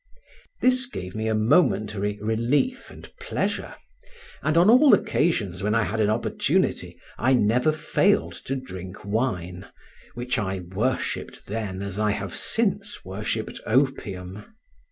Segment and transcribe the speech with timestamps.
[0.61, 3.75] This gave me a momentary relief and pleasure;
[4.41, 9.67] and on all occasions when I had an opportunity I never failed to drink wine,
[10.15, 14.43] which I worshipped then as I have since worshipped opium.